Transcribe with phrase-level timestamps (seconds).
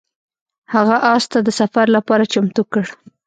[0.73, 2.83] هغه اس ته د سفر لپاره چمتو کړ.